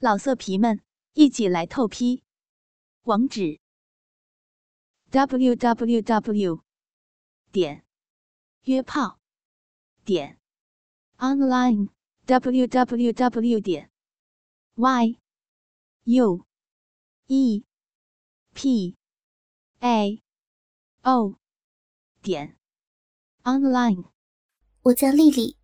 [0.00, 0.80] 老色皮们，
[1.14, 2.22] 一起来透批！
[3.02, 3.58] 网址
[5.10, 6.62] ：w w w
[7.50, 7.84] 点
[8.62, 9.18] 约炮
[10.04, 10.38] 点
[11.16, 11.88] online
[12.26, 13.90] w w w 点
[14.76, 15.18] y
[16.04, 16.46] u
[17.26, 17.64] e
[18.54, 18.96] p
[19.80, 20.22] a
[21.02, 21.40] o
[22.22, 22.56] 点
[23.42, 24.12] online。
[24.82, 25.56] 我叫丽丽，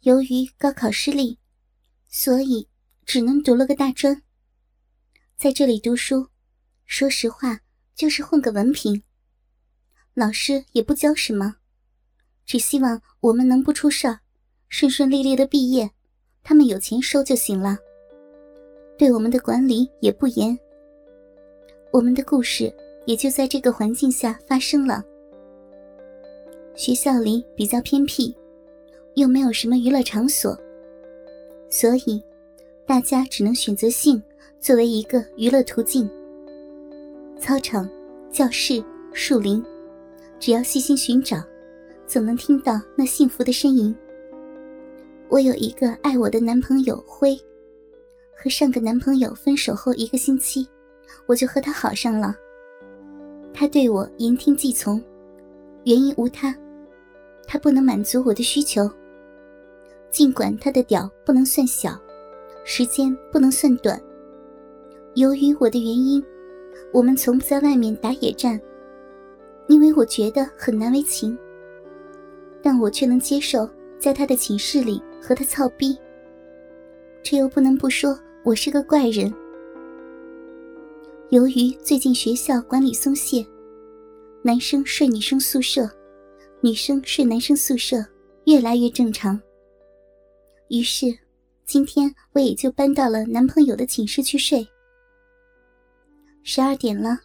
[0.00, 1.38] 由于高考失利，
[2.08, 2.68] 所以。
[3.08, 4.20] 只能读了个大专，
[5.34, 6.28] 在这里读书，
[6.84, 7.60] 说实话
[7.94, 9.02] 就是混个文凭。
[10.12, 11.56] 老师也不教什么，
[12.44, 14.20] 只希望我们能不出事儿，
[14.68, 15.90] 顺顺利利的毕业，
[16.44, 17.78] 他们有钱收就行了。
[18.98, 20.56] 对我们的管理也不严。
[21.90, 22.70] 我们的故事
[23.06, 25.02] 也就在这个环境下发生了。
[26.76, 28.36] 学校里比较偏僻，
[29.14, 30.54] 又没有什么娱乐场所，
[31.70, 32.22] 所以。
[32.88, 34.20] 大家只能选择性
[34.58, 36.08] 作为一个娱乐途径。
[37.38, 37.86] 操场、
[38.32, 39.62] 教室、树林，
[40.40, 41.36] 只要细心寻找，
[42.06, 43.94] 总能听到那幸福的呻吟。
[45.28, 47.38] 我有一个爱我的男朋友辉，
[48.34, 50.66] 和上个男朋友分手后一个星期，
[51.26, 52.34] 我就和他好上了。
[53.52, 54.98] 他对我言听计从，
[55.84, 56.56] 原因无他，
[57.46, 58.90] 他不能满足我的需求。
[60.10, 62.00] 尽管他的屌不能算小。
[62.64, 64.00] 时间不能算短。
[65.14, 66.22] 由于我的原因，
[66.92, 68.60] 我们从不在外面打野战，
[69.68, 71.36] 因为我觉得很难为情。
[72.62, 75.96] 但我却能接受在他的寝室里和他操逼，
[77.22, 79.32] 这又不能不说我是个怪人。
[81.30, 83.46] 由于最近学校管理松懈，
[84.42, 85.88] 男生睡女生宿舍，
[86.60, 88.04] 女生睡男生宿舍
[88.44, 89.40] 越来越正常。
[90.68, 91.06] 于是。
[91.68, 94.66] 今天我也就搬到了男朋友的寝室去睡。
[96.42, 97.18] 十二点了，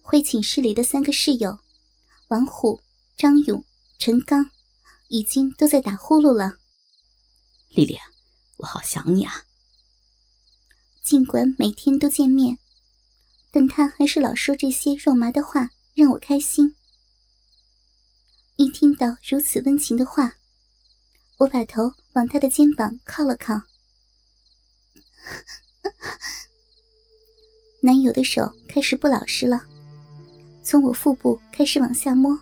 [0.00, 1.58] 会寝室里的三个室友，
[2.28, 2.80] 王虎、
[3.18, 3.62] 张勇、
[3.98, 4.50] 陈刚，
[5.08, 6.54] 已经都在打呼噜了。
[7.68, 7.98] 丽丽，
[8.56, 9.44] 我好想你啊！
[11.04, 12.56] 尽管每天都见面，
[13.50, 16.74] 但他还是老说这些肉麻的话，让我开心。
[18.56, 20.36] 一听到如此温情的话。
[21.38, 23.54] 我把头往他的肩膀靠了靠，
[27.80, 29.62] 男友的手开始不老实了，
[30.64, 32.36] 从我腹部开始往下摸。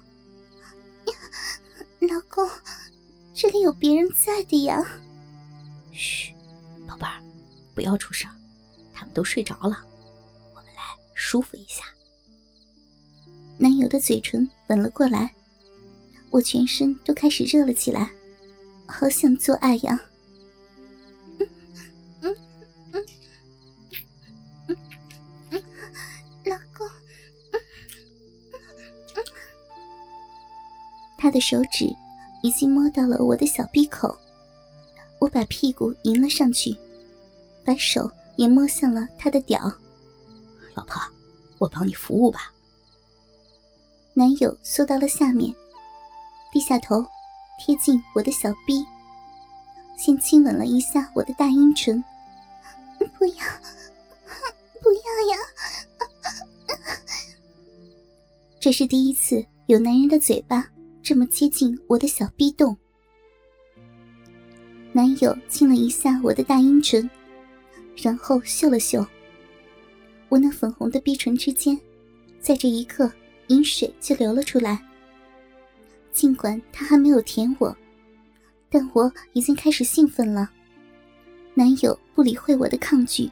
[2.01, 2.49] 老公，
[3.35, 4.83] 这里有别人在的呀。
[5.93, 6.33] 嘘，
[6.89, 7.23] 宝贝儿，
[7.75, 8.31] 不要出声，
[8.95, 9.85] 他们都睡着了，
[10.55, 10.81] 我们来
[11.13, 11.85] 舒服一下。
[13.59, 15.35] 男友的嘴唇吻了过来，
[16.31, 18.11] 我全身都开始热了起来。
[18.87, 20.01] 好想做爱呀！
[21.39, 21.49] 嗯
[22.23, 22.37] 嗯
[22.93, 23.07] 嗯
[24.69, 24.77] 嗯
[25.51, 25.63] 嗯，
[26.45, 26.89] 老公，
[31.19, 31.95] 他的手指
[32.43, 34.17] 已经摸到了我的小闭口，
[35.19, 36.77] 我把屁股迎了上去，
[37.65, 39.61] 把手也摸向了他的屌。
[40.75, 41.03] 老婆，
[41.59, 42.53] 我帮你服务吧。
[44.15, 45.55] 男友缩到了下面，
[46.53, 47.05] 低下头。
[47.59, 48.85] 贴近我的小臂，
[49.97, 52.03] 先亲吻了一下我的大阴唇。
[53.19, 53.45] 不要，
[54.83, 55.01] 不要
[55.33, 55.39] 呀！
[58.61, 60.69] 这是第一次有男人的嘴巴
[61.03, 62.77] 这么接近我的小臂洞。
[64.93, 67.09] 男友亲了一下我的大阴唇，
[67.97, 69.07] 然后嗅了嗅
[70.29, 71.79] 我那粉红的逼唇之间，
[72.41, 73.11] 在这一刻，
[73.49, 74.86] 饮水就流了出来。
[76.17, 77.77] 尽管他还没有舔我，
[78.71, 80.51] 但我已经开始兴奋了。
[81.53, 83.31] 男友不理会我的抗拒，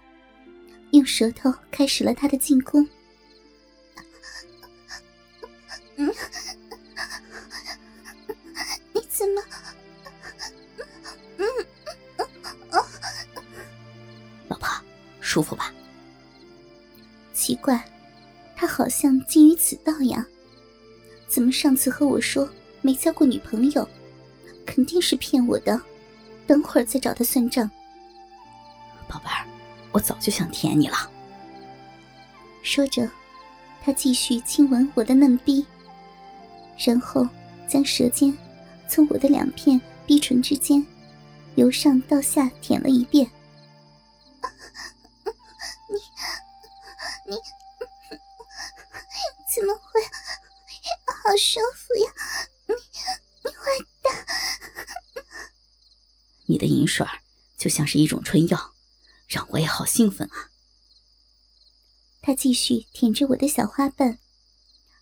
[0.90, 2.86] 用舌头开始了他的进攻。
[5.96, 6.06] 你
[9.08, 9.42] 怎么？
[14.48, 14.68] 老婆，
[15.22, 15.72] 舒服吧？
[17.32, 17.82] 奇怪，
[18.54, 20.26] 他好像精于此道呀？
[21.26, 22.46] 怎么上次和我说？
[22.84, 23.88] 没交过女朋友，
[24.66, 25.80] 肯定是骗我的。
[26.46, 27.70] 等会儿再找他算账。
[29.08, 29.46] 宝贝儿，
[29.90, 31.10] 我早就想舔你了。
[32.62, 33.10] 说着，
[33.82, 35.64] 他继续亲吻我的嫩逼，
[36.76, 37.26] 然后
[37.66, 38.36] 将舌尖
[38.86, 40.86] 从我的两片逼唇之间
[41.54, 43.24] 由上到下舔了一遍。
[45.88, 45.96] 你，
[47.32, 47.34] 你，
[49.56, 50.02] 怎么会？
[51.06, 52.12] 好舒服呀！
[56.64, 57.06] 的银水
[57.58, 58.72] 就像是一种春药，
[59.28, 60.48] 让我也好兴奋啊！
[62.22, 64.18] 他继续舔着我的小花瓣，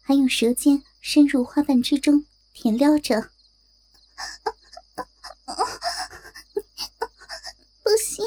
[0.03, 3.31] 还用舌尖深入花瓣之中舔撩着。
[7.85, 8.27] 不行，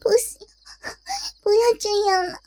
[0.00, 0.46] 不行，
[1.42, 2.40] 不要这样了！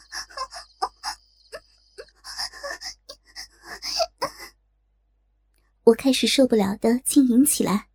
[5.83, 7.90] 我开始受不了的轻吟起来。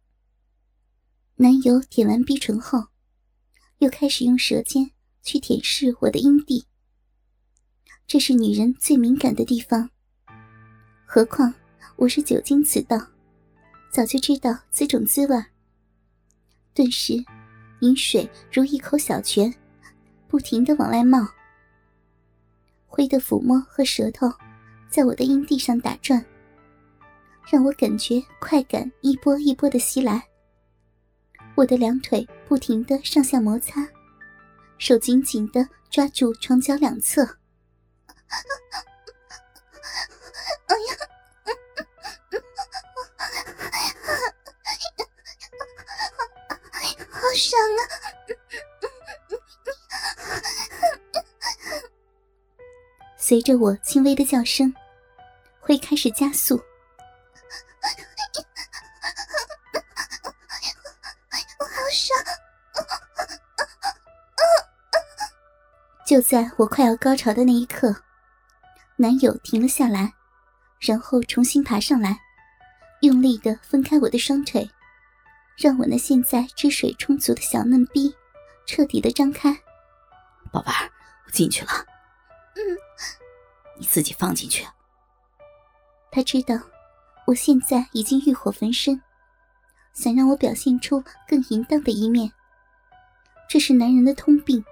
[1.38, 2.82] 男友舔完逼唇后，
[3.76, 4.90] 又开始用舌尖
[5.22, 6.66] 去舔舐我的阴蒂。
[8.06, 9.90] 这是女人最敏感的地方，
[11.04, 11.52] 何况
[11.96, 12.96] 我是久经此道，
[13.90, 15.36] 早就知道此种滋味。
[16.72, 17.22] 顿时，
[17.80, 19.54] 饮水如一口小泉，
[20.26, 21.28] 不停的往外冒。
[22.86, 24.26] 灰的抚摸和舌头
[24.88, 26.24] 在我的阴蒂上打转。
[27.46, 30.26] 让我感觉快感一波一波的袭来，
[31.56, 33.88] 我的两腿不停的上下摩擦，
[34.76, 37.24] 手紧紧的抓住床脚两侧。
[40.66, 40.96] 哎呀，
[47.10, 47.80] 好爽啊！
[53.16, 54.74] 随着我轻微的叫声，
[55.58, 56.60] 会开始加速。
[66.06, 67.92] 就在我快要高潮的那一刻，
[68.94, 70.14] 男友停了下来，
[70.78, 72.16] 然后重新爬上来，
[73.00, 74.70] 用力的分开我的双腿，
[75.58, 78.14] 让我那现在汁水充足的小嫩逼
[78.66, 79.52] 彻底的张开。
[80.52, 80.88] 宝贝儿，
[81.26, 81.72] 我进去了。
[82.54, 82.60] 嗯，
[83.76, 84.64] 你自己放进去。
[86.12, 86.54] 他知道
[87.26, 89.02] 我现在已经欲火焚身，
[89.92, 92.30] 想让我表现出更淫荡的一面，
[93.48, 94.64] 这是男人的通病。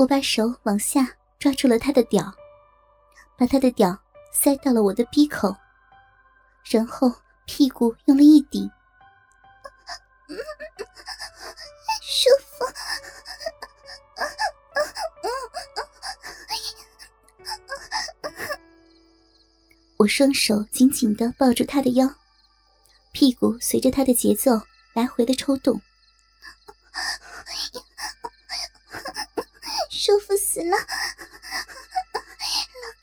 [0.00, 2.34] 我把手往下抓住了他的屌，
[3.36, 4.00] 把他的屌
[4.32, 5.54] 塞到了我的鼻口，
[6.64, 7.12] 然后
[7.44, 8.70] 屁股用力一顶，
[12.00, 12.64] 舒服。
[19.98, 22.08] 我双手紧紧的抱住他的腰，
[23.12, 24.62] 屁股随着他的节奏
[24.94, 25.78] 来回的抽动。
[29.90, 30.84] 舒服死了，老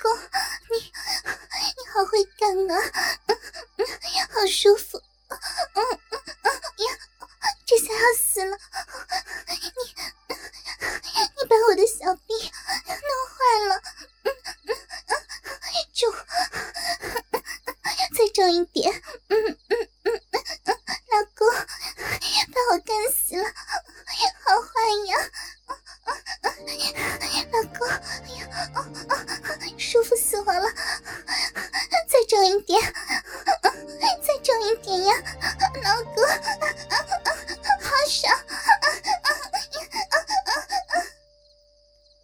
[0.02, 0.12] 公，
[0.70, 2.76] 你你好会干啊，
[4.34, 5.40] 好舒服，嗯
[5.72, 6.92] 嗯呀，
[7.66, 8.58] 这下要死了，
[9.48, 9.56] 你
[11.38, 12.34] 你把我的小臂
[12.84, 12.92] 弄
[13.32, 13.38] 坏
[13.70, 13.82] 了，
[15.94, 16.12] 就，
[18.14, 19.58] 再重一点，嗯，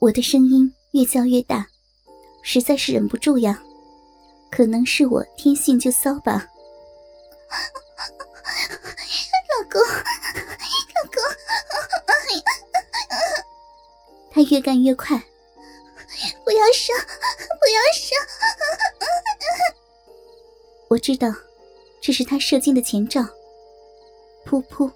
[0.03, 1.65] 我的声音越叫越大，
[2.41, 3.63] 实在是忍不住呀。
[4.51, 6.33] 可能是我天性就骚吧。
[9.47, 11.23] 老公，老公。
[14.29, 15.17] 他越干越快，
[16.43, 18.19] 不要上，不要上！
[20.89, 21.33] 我知道，
[22.01, 23.21] 这是他射精的前兆。
[24.45, 24.91] 噗噗，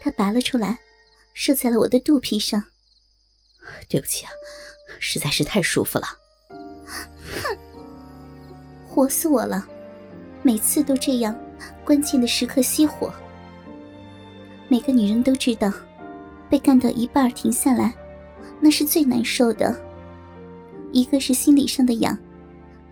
[0.00, 0.78] 他拔了出来，
[1.34, 2.64] 射在了我的肚皮上。
[3.88, 4.30] 对不起啊，
[4.98, 6.06] 实在是太舒服了。
[6.48, 7.56] 哼，
[8.86, 9.66] 活死我了！
[10.42, 11.34] 每次都这样，
[11.84, 13.12] 关键的时刻熄火。
[14.68, 15.72] 每个女人都知道，
[16.50, 17.94] 被干到一半停下来。
[18.60, 19.74] 那是最难受的，
[20.92, 22.16] 一个是心理上的痒，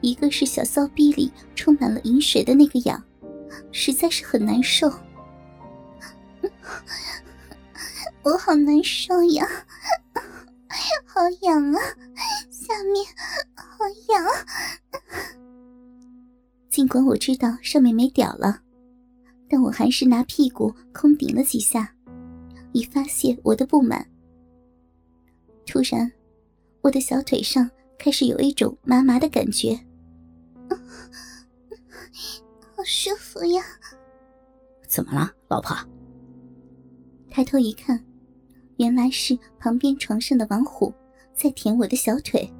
[0.00, 3.00] 一个是小骚逼里充满了饮水的那个痒，
[3.70, 4.92] 实在是很难受。
[8.22, 9.46] 我好难受呀，
[11.20, 11.78] 好痒啊，
[12.48, 13.04] 下面
[13.54, 14.24] 好痒。
[16.70, 18.62] 尽管我知道上面没屌了，
[19.46, 21.94] 但我还是拿屁股空顶了几下，
[22.72, 24.08] 以发泄我的不满。
[25.66, 26.10] 突然，
[26.80, 29.78] 我的小腿上开始有一种麻麻的感觉，
[32.74, 33.62] 好舒服呀！
[34.88, 35.76] 怎么了，老婆？
[37.30, 38.02] 抬头一看，
[38.78, 40.90] 原来是旁边床上的王虎
[41.40, 42.52] 在舔我的小腿。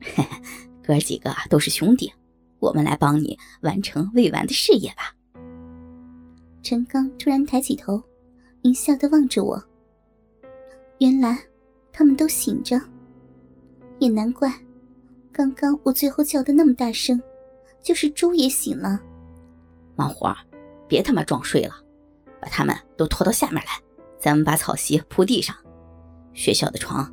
[0.82, 2.12] 哥几个都是兄弟，
[2.58, 5.14] 我们来帮你完成未完的事业吧。
[6.60, 8.02] 陈刚突然抬起头，
[8.62, 9.62] 淫笑的望着我。
[10.98, 11.38] 原来
[11.92, 12.80] 他们都醒着，
[14.00, 14.52] 也难怪，
[15.30, 17.22] 刚刚我最后叫的那么大声，
[17.80, 19.00] 就是猪也醒了。
[19.94, 20.36] 忙活，
[20.88, 21.76] 别他妈装睡了，
[22.40, 23.70] 把他们都拖到下面来，
[24.18, 25.54] 咱们把草席铺地上。
[26.34, 27.12] 学校的床